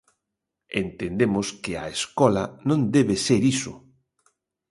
[0.83, 3.73] Entendemos que a escola non debe ser iso.